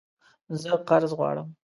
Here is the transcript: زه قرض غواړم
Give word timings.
زه 0.61 0.69
قرض 0.89 1.11
غواړم 1.19 1.47